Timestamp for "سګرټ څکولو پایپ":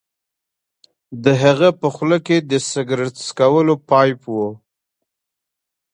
2.71-4.21